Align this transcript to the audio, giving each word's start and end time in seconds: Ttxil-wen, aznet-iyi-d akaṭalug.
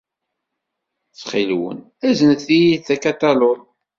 Ttxil-wen, 1.09 1.79
aznet-iyi-d 2.07 2.87
akaṭalug. 2.95 3.59